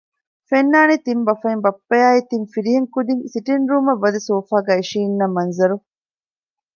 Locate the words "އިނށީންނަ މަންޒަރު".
4.81-5.77